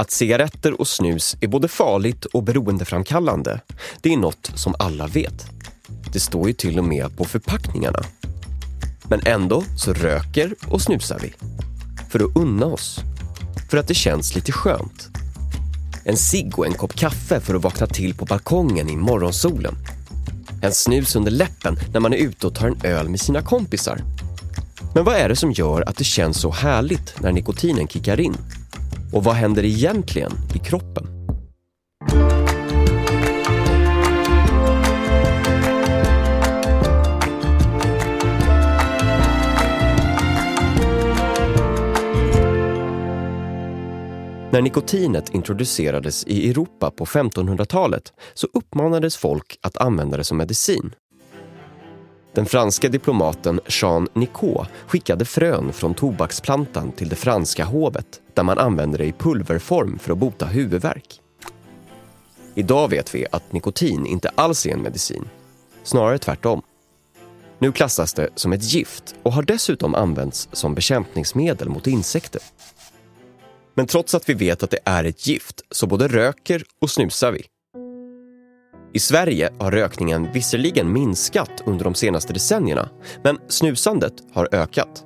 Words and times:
Att 0.00 0.10
cigaretter 0.10 0.80
och 0.80 0.88
snus 0.88 1.36
är 1.40 1.48
både 1.48 1.68
farligt 1.68 2.24
och 2.24 2.42
beroendeframkallande, 2.42 3.60
det 4.00 4.12
är 4.12 4.16
något 4.16 4.50
som 4.54 4.74
alla 4.78 5.06
vet. 5.06 5.46
Det 6.12 6.20
står 6.20 6.48
ju 6.48 6.54
till 6.54 6.78
och 6.78 6.84
med 6.84 7.16
på 7.16 7.24
förpackningarna. 7.24 8.02
Men 9.08 9.20
ändå 9.26 9.64
så 9.76 9.92
röker 9.92 10.54
och 10.68 10.82
snusar 10.82 11.18
vi. 11.18 11.34
För 12.10 12.24
att 12.24 12.36
unna 12.36 12.66
oss. 12.66 13.00
För 13.70 13.78
att 13.78 13.88
det 13.88 13.94
känns 13.94 14.34
lite 14.34 14.52
skönt. 14.52 15.08
En 16.04 16.16
cigg 16.16 16.58
och 16.58 16.66
en 16.66 16.74
kopp 16.74 16.94
kaffe 16.94 17.40
för 17.40 17.54
att 17.54 17.62
vakna 17.62 17.86
till 17.86 18.14
på 18.14 18.24
balkongen 18.24 18.88
i 18.88 18.96
morgonsolen. 18.96 19.74
En 20.62 20.72
snus 20.72 21.16
under 21.16 21.30
läppen 21.30 21.78
när 21.92 22.00
man 22.00 22.12
är 22.12 22.18
ute 22.18 22.46
och 22.46 22.54
tar 22.54 22.68
en 22.68 22.80
öl 22.84 23.08
med 23.08 23.20
sina 23.20 23.42
kompisar. 23.42 24.00
Men 24.94 25.04
vad 25.04 25.16
är 25.16 25.28
det 25.28 25.36
som 25.36 25.52
gör 25.52 25.88
att 25.88 25.96
det 25.96 26.04
känns 26.04 26.40
så 26.40 26.50
härligt 26.50 27.20
när 27.20 27.32
nikotinen 27.32 27.88
kickar 27.88 28.20
in? 28.20 28.36
Och 29.12 29.24
vad 29.24 29.34
händer 29.34 29.64
egentligen 29.64 30.32
i 30.54 30.58
kroppen? 30.58 31.06
När 44.52 44.62
nikotinet 44.62 45.34
introducerades 45.34 46.26
i 46.26 46.50
Europa 46.50 46.90
på 46.90 47.04
1500-talet 47.04 48.12
så 48.34 48.48
uppmanades 48.54 49.16
folk 49.16 49.58
att 49.62 49.76
använda 49.76 50.16
det 50.16 50.24
som 50.24 50.38
medicin. 50.38 50.94
Den 52.32 52.46
franska 52.46 52.88
diplomaten 52.88 53.60
Jean 53.66 54.08
Nicot 54.14 54.66
skickade 54.86 55.24
frön 55.24 55.72
från 55.72 55.94
tobaksplantan 55.94 56.92
till 56.92 57.08
det 57.08 57.16
franska 57.16 57.64
hovet 57.64 58.20
där 58.34 58.42
man 58.42 58.58
använde 58.58 58.98
det 58.98 59.04
i 59.04 59.12
pulverform 59.12 59.98
för 59.98 60.12
att 60.12 60.18
bota 60.18 60.46
huvudvärk. 60.46 61.20
Idag 62.54 62.88
vet 62.88 63.14
vi 63.14 63.26
att 63.32 63.52
nikotin 63.52 64.06
inte 64.06 64.28
alls 64.28 64.66
är 64.66 64.70
en 64.70 64.82
medicin, 64.82 65.28
snarare 65.82 66.18
tvärtom. 66.18 66.62
Nu 67.58 67.72
klassas 67.72 68.14
det 68.14 68.28
som 68.34 68.52
ett 68.52 68.72
gift 68.72 69.14
och 69.22 69.32
har 69.32 69.42
dessutom 69.42 69.94
använts 69.94 70.48
som 70.52 70.74
bekämpningsmedel 70.74 71.68
mot 71.68 71.86
insekter. 71.86 72.42
Men 73.74 73.86
trots 73.86 74.14
att 74.14 74.28
vi 74.28 74.34
vet 74.34 74.62
att 74.62 74.70
det 74.70 74.78
är 74.84 75.04
ett 75.04 75.26
gift 75.26 75.60
så 75.70 75.86
både 75.86 76.08
röker 76.08 76.64
och 76.80 76.90
snusar 76.90 77.32
vi. 77.32 77.44
I 78.92 78.98
Sverige 78.98 79.50
har 79.58 79.70
rökningen 79.70 80.28
visserligen 80.32 80.92
minskat 80.92 81.62
under 81.66 81.84
de 81.84 81.94
senaste 81.94 82.32
decennierna, 82.32 82.88
men 83.22 83.38
snusandet 83.48 84.12
har 84.32 84.48
ökat. 84.52 85.04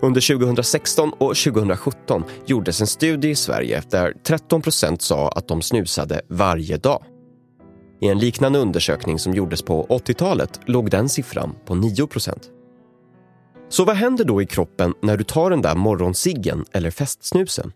Under 0.00 0.36
2016 0.36 1.12
och 1.12 1.36
2017 1.36 2.24
gjordes 2.46 2.80
en 2.80 2.86
studie 2.86 3.28
i 3.28 3.34
Sverige 3.34 3.82
där 3.90 4.12
13 4.26 4.62
procent 4.62 5.02
sa 5.02 5.28
att 5.28 5.48
de 5.48 5.62
snusade 5.62 6.20
varje 6.28 6.76
dag. 6.76 7.04
I 8.00 8.08
en 8.08 8.18
liknande 8.18 8.58
undersökning 8.58 9.18
som 9.18 9.34
gjordes 9.34 9.62
på 9.62 9.86
80-talet 9.86 10.60
låg 10.66 10.90
den 10.90 11.08
siffran 11.08 11.56
på 11.66 11.74
9 11.74 12.06
procent. 12.06 12.50
Så 13.68 13.84
vad 13.84 13.96
händer 13.96 14.24
då 14.24 14.42
i 14.42 14.46
kroppen 14.46 14.94
när 15.02 15.16
du 15.16 15.24
tar 15.24 15.50
den 15.50 15.62
där 15.62 15.74
morgonsiggen 15.74 16.64
eller 16.72 16.90
festsnusen? 16.90 17.72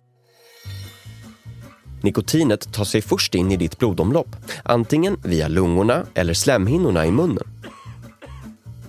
Nikotinet 2.03 2.73
tar 2.73 2.85
sig 2.85 3.03
först 3.03 3.35
in 3.35 3.53
i 3.53 3.57
ditt 3.57 3.79
blodomlopp, 3.79 4.37
antingen 4.63 5.17
via 5.23 5.49
lungorna 5.49 6.07
eller 6.15 6.35
slemhinnorna 6.35 7.07
i 7.07 7.11
munnen. 7.11 7.45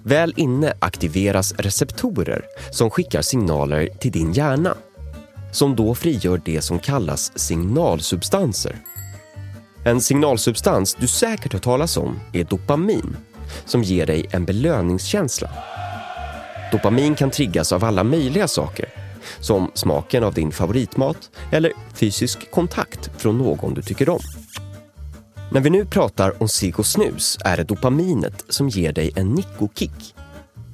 Väl 0.03 0.33
inne 0.37 0.73
aktiveras 0.79 1.53
receptorer 1.53 2.41
som 2.71 2.89
skickar 2.89 3.21
signaler 3.21 3.89
till 3.99 4.11
din 4.11 4.33
hjärna 4.33 4.75
som 5.51 5.75
då 5.75 5.95
frigör 5.95 6.41
det 6.45 6.61
som 6.61 6.79
kallas 6.79 7.39
signalsubstanser. 7.39 8.75
En 9.83 10.01
signalsubstans 10.01 10.95
du 10.99 11.07
säkert 11.07 11.53
hört 11.53 11.63
talas 11.63 11.97
om 11.97 12.19
är 12.33 12.43
dopamin 12.43 13.17
som 13.65 13.83
ger 13.83 14.05
dig 14.05 14.25
en 14.31 14.45
belöningskänsla. 14.45 15.49
Dopamin 16.71 17.15
kan 17.15 17.31
triggas 17.31 17.71
av 17.71 17.83
alla 17.83 18.03
möjliga 18.03 18.47
saker 18.47 18.98
som 19.39 19.71
smaken 19.73 20.23
av 20.23 20.33
din 20.33 20.51
favoritmat 20.51 21.29
eller 21.51 21.73
fysisk 21.93 22.51
kontakt 22.51 23.11
från 23.17 23.37
någon 23.37 23.73
du 23.73 23.81
tycker 23.81 24.09
om. 24.09 24.19
När 25.51 25.61
vi 25.61 25.69
nu 25.69 25.85
pratar 25.85 26.41
om 26.41 26.49
cigg 26.49 26.79
och 26.79 26.85
snus 26.85 27.37
är 27.45 27.57
det 27.57 27.63
dopaminet 27.63 28.45
som 28.49 28.69
ger 28.69 28.93
dig 28.93 29.11
en 29.15 29.33
nikokick. 29.33 30.15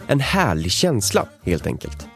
En 0.07 0.19
härlig 0.19 0.72
känsla, 0.72 1.28
helt 1.44 1.67
enkelt. 1.67 2.07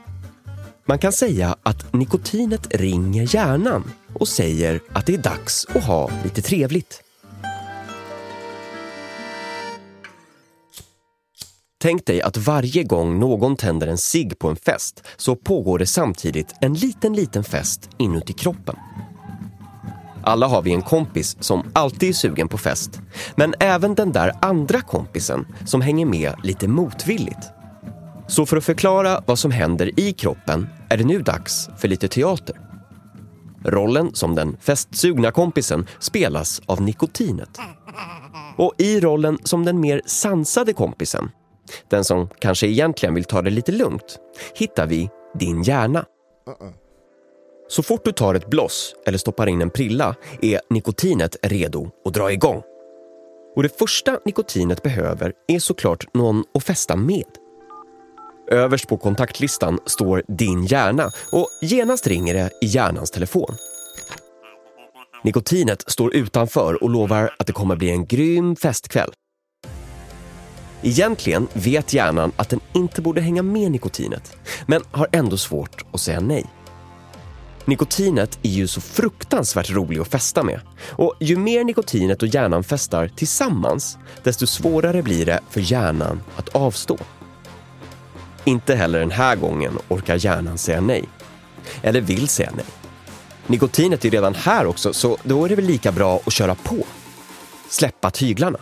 Man 0.85 0.99
kan 0.99 1.11
säga 1.11 1.55
att 1.63 1.93
nikotinet 1.93 2.75
ringer 2.75 3.35
hjärnan 3.35 3.83
och 4.13 4.27
säger 4.27 4.79
att 4.93 5.05
det 5.05 5.13
är 5.13 5.17
dags 5.17 5.67
att 5.75 5.83
ha 5.83 6.11
lite 6.23 6.41
trevligt. 6.41 7.03
Tänk 11.81 12.05
dig 12.05 12.21
att 12.21 12.37
varje 12.37 12.83
gång 12.83 13.19
någon 13.19 13.55
tänder 13.55 13.87
en 13.87 13.97
cigg 13.97 14.39
på 14.39 14.47
en 14.49 14.55
fest 14.55 15.03
så 15.17 15.35
pågår 15.35 15.79
det 15.79 15.85
samtidigt 15.85 16.55
en 16.61 16.73
liten, 16.73 17.13
liten 17.13 17.43
fest 17.43 17.89
inuti 17.97 18.33
kroppen. 18.33 18.75
Alla 20.23 20.47
har 20.47 20.61
vi 20.61 20.73
en 20.73 20.81
kompis 20.81 21.37
som 21.39 21.63
alltid 21.73 22.09
är 22.09 22.13
sugen 22.13 22.47
på 22.47 22.57
fest. 22.57 23.01
Men 23.35 23.53
även 23.59 23.95
den 23.95 24.11
där 24.11 24.33
andra 24.41 24.81
kompisen 24.81 25.47
som 25.65 25.81
hänger 25.81 26.05
med 26.05 26.33
lite 26.43 26.67
motvilligt. 26.67 27.49
Så 28.27 28.45
för 28.45 28.57
att 28.57 28.65
förklara 28.65 29.23
vad 29.27 29.39
som 29.39 29.51
händer 29.51 29.99
i 29.99 30.13
kroppen 30.13 30.67
är 30.89 30.97
det 30.97 31.05
nu 31.05 31.21
dags 31.21 31.69
för 31.77 31.87
lite 31.87 32.07
teater. 32.07 32.55
Rollen 33.65 34.09
som 34.13 34.35
den 34.35 34.57
festsugna 34.61 35.31
kompisen 35.31 35.87
spelas 35.99 36.61
av 36.65 36.81
nikotinet. 36.81 37.59
Och 38.57 38.73
i 38.77 38.99
rollen 38.99 39.37
som 39.43 39.65
den 39.65 39.79
mer 39.79 40.01
sansade 40.05 40.73
kompisen 40.73 41.31
den 41.89 42.03
som 42.03 42.29
kanske 42.39 42.67
egentligen 42.67 43.15
vill 43.15 43.23
ta 43.23 43.41
det 43.41 43.49
lite 43.49 43.71
lugnt, 43.71 44.19
hittar 44.55 44.87
vi 44.87 45.09
din 45.39 45.63
hjärna. 45.63 46.05
Så 47.67 47.83
fort 47.83 48.05
du 48.05 48.11
tar 48.11 48.35
ett 48.35 48.49
bloss 48.49 48.95
eller 49.05 49.17
stoppar 49.17 49.47
in 49.47 49.61
en 49.61 49.69
prilla 49.69 50.15
är 50.41 50.61
nikotinet 50.69 51.35
redo 51.41 51.89
att 52.05 52.13
dra 52.13 52.31
igång. 52.31 52.63
Och 53.55 53.63
det 53.63 53.79
första 53.79 54.19
nikotinet 54.25 54.83
behöver 54.83 55.33
är 55.47 55.59
såklart 55.59 56.13
någon 56.13 56.43
att 56.53 56.63
festa 56.63 56.95
med. 56.95 57.25
Överst 58.51 58.87
på 58.87 58.97
kontaktlistan 58.97 59.79
står 59.85 60.23
din 60.27 60.65
hjärna 60.65 61.11
och 61.31 61.47
genast 61.61 62.07
ringer 62.07 62.33
det 62.33 62.49
i 62.61 62.65
hjärnans 62.65 63.11
telefon. 63.11 63.55
Nikotinet 65.23 65.91
står 65.91 66.15
utanför 66.15 66.83
och 66.83 66.89
lovar 66.89 67.35
att 67.39 67.47
det 67.47 67.53
kommer 67.53 67.75
bli 67.75 67.89
en 67.89 68.05
grym 68.05 68.55
festkväll. 68.55 69.11
Egentligen 70.81 71.47
vet 71.53 71.93
hjärnan 71.93 72.31
att 72.35 72.49
den 72.49 72.59
inte 72.73 73.01
borde 73.01 73.21
hänga 73.21 73.43
med 73.43 73.71
nikotinet, 73.71 74.37
men 74.65 74.81
har 74.91 75.07
ändå 75.11 75.37
svårt 75.37 75.85
att 75.91 76.01
säga 76.01 76.19
nej. 76.19 76.45
Nikotinet 77.65 78.39
är 78.43 78.49
ju 78.49 78.67
så 78.67 78.81
fruktansvärt 78.81 79.69
rolig 79.69 79.99
att 79.99 80.07
festa 80.07 80.43
med. 80.43 80.59
Och 80.87 81.13
ju 81.19 81.37
mer 81.37 81.63
nikotinet 81.63 82.21
och 82.21 82.27
hjärnan 82.27 82.63
festar 82.63 83.11
tillsammans, 83.15 83.97
desto 84.23 84.47
svårare 84.47 85.03
blir 85.03 85.25
det 85.25 85.39
för 85.49 85.71
hjärnan 85.71 86.21
att 86.35 86.49
avstå. 86.49 86.97
Inte 88.43 88.75
heller 88.75 88.99
den 88.99 89.11
här 89.11 89.35
gången 89.35 89.77
orkar 89.87 90.25
hjärnan 90.25 90.57
säga 90.57 90.81
nej. 90.81 91.03
Eller 91.81 92.01
vill 92.01 92.27
säga 92.27 92.51
nej. 92.55 92.65
Nikotinet 93.47 94.05
är 94.05 94.09
redan 94.09 94.35
här 94.35 94.65
också, 94.65 94.93
så 94.93 95.17
då 95.23 95.45
är 95.45 95.49
det 95.49 95.55
väl 95.55 95.65
lika 95.65 95.91
bra 95.91 96.19
att 96.25 96.33
köra 96.33 96.55
på. 96.55 96.85
Släppa 97.69 98.11
tyglarna. 98.11 98.59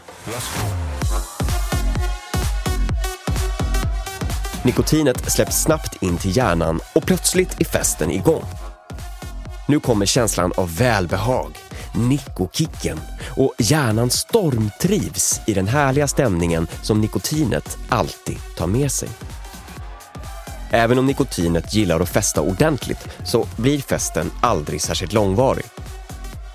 Nikotinet 4.68 5.32
släpps 5.32 5.62
snabbt 5.62 6.04
in 6.04 6.18
till 6.18 6.38
hjärnan 6.38 6.80
och 6.96 7.04
plötsligt 7.04 7.62
är 7.62 7.66
festen 7.66 8.12
igång. 8.12 8.44
Nu 9.68 9.80
kommer 9.80 10.06
känslan 10.06 10.52
av 10.58 10.78
välbehag, 10.78 11.58
nikokicken 11.96 13.00
och 13.38 13.54
hjärnan 13.58 14.10
stormtrivs 14.10 15.42
i 15.48 15.54
den 15.54 15.68
härliga 15.68 16.08
stämningen 16.08 16.68
som 16.82 17.02
nikotinet 17.02 17.78
alltid 17.90 18.38
tar 18.58 18.68
med 18.68 18.92
sig. 18.92 19.10
Även 20.72 21.00
om 21.00 21.06
nikotinet 21.06 21.74
gillar 21.74 22.00
att 22.00 22.10
festa 22.10 22.42
ordentligt 22.42 23.08
så 23.26 23.48
blir 23.58 23.80
festen 23.80 24.32
aldrig 24.42 24.82
särskilt 24.82 25.14
långvarig. 25.14 25.66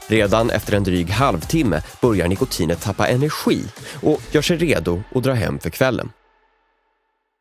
Redan 0.06 0.50
efter 0.50 0.72
en 0.72 0.84
dryg 0.84 1.10
halvtimme 1.10 1.82
börjar 2.00 2.28
nikotinet 2.28 2.82
tappa 2.82 3.08
energi 3.08 3.64
och 4.02 4.20
gör 4.30 4.42
sig 4.42 4.56
redo 4.56 5.02
att 5.14 5.22
dra 5.22 5.32
hem 5.32 5.58
för 5.58 5.70
kvällen. 5.70 6.10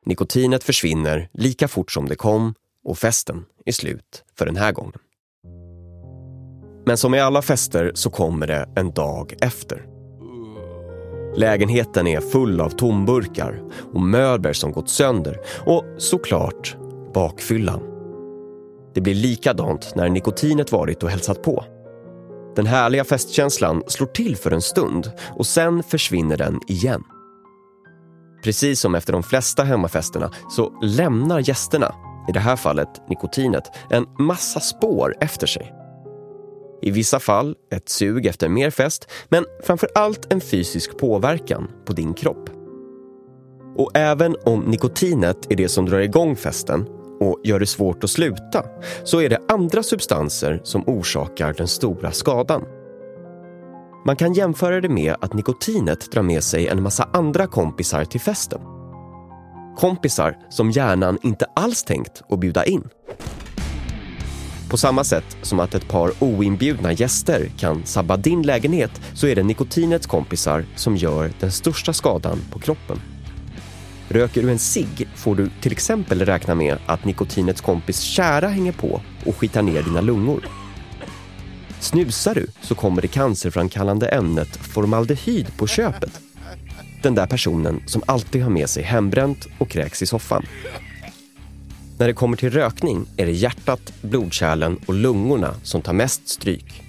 Nikotinet 0.06 0.64
försvinner 0.64 1.30
lika 1.34 1.68
fort 1.68 1.92
som 1.92 2.10
det 2.10 2.16
kom 2.16 2.54
och 2.84 2.98
festen 2.98 3.46
är 3.66 3.72
slut 3.72 4.24
för 4.38 4.46
den 4.46 4.56
här 4.56 4.72
gången. 4.72 5.00
Men 6.86 6.98
som 6.98 7.16
i 7.16 7.20
alla 7.20 7.42
fester 7.42 7.92
så 7.96 8.10
kommer 8.10 8.48
det 8.48 8.70
en 8.76 8.92
dag 8.92 9.34
efter. 9.42 9.86
Lägenheten 11.36 12.08
är 12.08 12.22
full 12.22 12.62
av 12.62 12.70
tomburkar 12.70 13.62
och 13.94 14.02
möbler 14.02 14.54
som 14.54 14.72
gått 14.72 14.90
sönder 14.90 15.40
och 15.66 15.86
såklart 15.98 16.78
bakfyllan. 17.14 17.82
Det 18.94 19.02
blir 19.02 19.16
likadant 19.16 19.96
när 19.96 20.10
nikotinet 20.10 20.72
varit 20.72 21.04
och 21.04 21.10
hälsat 21.10 21.44
på. 21.44 21.66
Den 22.56 22.66
härliga 22.66 23.04
festkänslan 23.04 23.84
slår 23.88 24.08
till 24.08 24.36
för 24.38 24.52
en 24.52 24.62
stund 24.62 25.12
och 25.38 25.48
sen 25.48 25.84
försvinner 25.84 26.38
den 26.38 26.60
igen. 26.68 27.04
Precis 28.44 28.80
som 28.80 28.96
efter 28.96 29.14
de 29.14 29.24
flesta 29.24 29.64
hemmafesterna 29.64 30.32
så 30.50 30.80
lämnar 30.82 31.50
gästerna, 31.50 31.96
i 32.30 32.32
det 32.32 32.40
här 32.40 32.56
fallet 32.56 33.10
nikotinet, 33.10 33.64
en 33.90 34.06
massa 34.20 34.60
spår 34.60 35.16
efter 35.20 35.48
sig. 35.48 35.74
I 36.82 36.92
vissa 36.92 37.20
fall 37.20 37.56
ett 37.72 37.90
sug 37.90 38.26
efter 38.26 38.50
mer 38.50 38.70
fest, 38.70 39.12
men 39.30 39.46
framför 39.64 39.90
allt 39.96 40.34
en 40.34 40.42
fysisk 40.42 40.98
påverkan 40.98 41.72
på 41.86 41.94
din 41.94 42.14
kropp. 42.14 42.50
Och 43.78 43.92
även 43.94 44.36
om 44.46 44.60
nikotinet 44.60 45.52
är 45.52 45.56
det 45.56 45.70
som 45.70 45.86
drar 45.86 46.00
igång 46.00 46.36
festen 46.36 46.86
och 47.20 47.40
gör 47.44 47.60
det 47.60 47.66
svårt 47.66 48.04
att 48.04 48.10
sluta, 48.10 48.66
så 49.04 49.22
är 49.22 49.30
det 49.30 49.42
andra 49.48 49.84
substanser 49.84 50.62
som 50.64 50.84
orsakar 50.88 51.54
den 51.54 51.68
stora 51.68 52.12
skadan. 52.12 52.66
Man 54.06 54.16
kan 54.16 54.34
jämföra 54.34 54.82
det 54.82 54.90
med 54.90 55.16
att 55.22 55.34
nikotinet 55.34 56.12
drar 56.12 56.22
med 56.22 56.44
sig 56.44 56.68
en 56.68 56.84
massa 56.84 57.10
andra 57.14 57.48
kompisar 57.48 58.06
till 58.06 58.20
festen. 58.20 58.62
Kompisar 59.78 60.38
som 60.50 60.72
hjärnan 60.72 61.18
inte 61.24 61.46
alls 61.56 61.84
tänkt 61.84 62.22
att 62.30 62.40
bjuda 62.40 62.66
in. 62.66 62.90
På 64.70 64.78
samma 64.78 65.04
sätt 65.04 65.38
som 65.42 65.60
att 65.60 65.76
ett 65.76 65.88
par 65.88 66.12
oinbjudna 66.20 66.92
gäster 66.92 67.52
kan 67.58 67.86
sabba 67.86 68.18
din 68.18 68.42
lägenhet 68.42 69.02
så 69.14 69.28
är 69.28 69.36
det 69.36 69.44
nikotinets 69.44 70.08
kompisar 70.08 70.66
som 70.76 70.96
gör 70.96 71.32
den 71.40 71.52
största 71.52 71.94
skadan 71.94 72.40
på 72.52 72.60
kroppen. 72.60 73.00
Röker 74.10 74.42
du 74.42 74.52
en 74.52 74.60
cigg 74.60 75.08
får 75.16 75.36
du 75.36 75.50
till 75.62 75.72
exempel 75.72 76.26
räkna 76.26 76.56
med 76.56 76.78
att 76.86 77.06
nikotinets 77.06 77.62
kompis 77.62 78.00
kära 78.00 78.48
hänger 78.48 78.72
på 78.72 79.02
och 79.26 79.36
skitar 79.36 79.62
ner 79.62 79.84
dina 79.84 80.02
lungor. 80.02 80.61
Snusar 81.82 82.36
du 82.36 82.48
så 82.62 82.76
kommer 82.76 83.02
det 83.02 83.08
cancerframkallande 83.08 84.08
ämnet 84.08 84.58
formaldehyd 84.58 85.58
på 85.58 85.68
köpet. 85.68 86.22
Den 87.04 87.16
där 87.16 87.28
personen 87.28 87.84
som 87.86 88.04
alltid 88.06 88.44
har 88.44 88.50
med 88.50 88.70
sig 88.70 88.84
hembränt 88.84 89.48
och 89.58 89.70
kräks 89.70 90.02
i 90.02 90.06
soffan. 90.06 90.46
När 91.98 92.08
det 92.08 92.14
kommer 92.14 92.38
till 92.38 92.50
rökning 92.50 93.06
är 93.18 93.26
det 93.26 93.32
hjärtat, 93.32 93.94
blodkärlen 94.02 94.80
och 94.86 94.94
lungorna 94.94 95.56
som 95.64 95.82
tar 95.82 95.94
mest 95.94 96.28
stryk. 96.28 96.84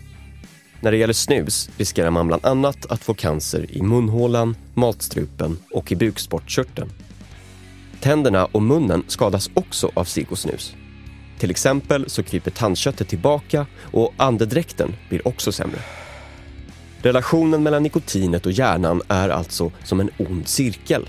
När 0.81 0.91
det 0.91 0.97
gäller 0.97 1.13
snus 1.13 1.71
riskerar 1.77 2.11
man 2.11 2.27
bland 2.27 2.45
annat 2.45 2.87
att 2.87 3.05
få 3.05 3.15
cancer 3.15 3.67
i 3.71 3.83
munhålan, 3.83 4.57
matstrupen 4.75 5.59
och 5.71 5.93
i 5.93 5.97
bukspottkörteln. 5.97 6.91
Tänderna 8.01 8.45
och 8.45 8.63
munnen 8.63 9.05
skadas 9.07 9.51
också 9.55 9.91
av 9.95 10.05
cigg 10.05 10.27
och 10.33 10.39
snus. 10.39 10.75
Till 11.43 11.51
exempel 11.51 12.11
så 12.11 12.23
kryper 12.23 12.51
tandköttet 12.51 13.09
tillbaka 13.09 13.67
och 13.81 14.15
andedräkten 14.17 14.95
blir 15.09 15.29
också 15.29 15.53
sämre. 15.53 15.79
Relationen 17.01 17.63
mellan 17.63 17.83
nikotinet 17.83 18.47
och 18.47 18.53
hjärnan 18.53 19.03
är 19.09 19.29
alltså 19.29 19.73
som 19.85 20.01
en 20.01 20.11
ond 20.19 20.49
cirkel. 20.49 21.09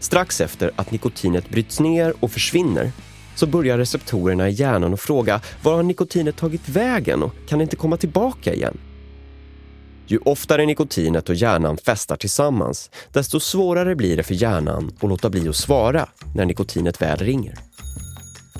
Strax 0.00 0.40
efter 0.40 0.70
att 0.76 0.90
nikotinet 0.90 1.50
bryts 1.50 1.80
ner 1.80 2.14
och 2.20 2.30
försvinner 2.30 2.92
så 3.34 3.46
börjar 3.46 3.78
receptorerna 3.78 4.48
i 4.48 4.52
hjärnan 4.52 4.94
att 4.94 5.00
fråga 5.00 5.40
var 5.62 5.74
har 5.74 5.82
nikotinet 5.82 6.36
tagit 6.36 6.68
vägen 6.68 7.22
och 7.22 7.34
kan 7.48 7.58
det 7.58 7.62
inte 7.62 7.76
komma 7.76 7.96
tillbaka 7.96 8.54
igen? 8.54 8.78
Ju 10.06 10.18
oftare 10.18 10.66
nikotinet 10.66 11.28
och 11.28 11.34
hjärnan 11.34 11.76
festar 11.76 12.16
tillsammans, 12.16 12.90
desto 13.12 13.40
svårare 13.40 13.96
blir 13.96 14.16
det 14.16 14.22
för 14.22 14.34
hjärnan 14.34 14.92
att 15.00 15.08
låta 15.08 15.30
bli 15.30 15.48
att 15.48 15.56
svara 15.56 16.08
när 16.34 16.44
nikotinet 16.44 17.02
väl 17.02 17.18
ringer. 17.18 17.58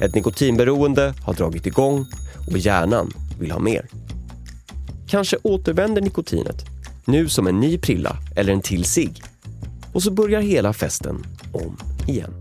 Ett 0.00 0.14
nikotinberoende 0.14 1.14
har 1.22 1.34
dragit 1.34 1.66
igång 1.66 2.06
och 2.50 2.58
hjärnan 2.58 3.10
vill 3.40 3.50
ha 3.50 3.58
mer. 3.58 3.86
Kanske 5.08 5.36
återvänder 5.42 6.02
nikotinet, 6.02 6.64
nu 7.04 7.28
som 7.28 7.46
en 7.46 7.60
ny 7.60 7.78
prilla 7.78 8.16
eller 8.36 8.52
en 8.52 8.62
till 8.62 8.84
sig. 8.84 9.12
Och 9.92 10.02
så 10.02 10.10
börjar 10.10 10.40
hela 10.40 10.72
festen 10.72 11.26
om 11.52 11.76
igen. 12.06 12.34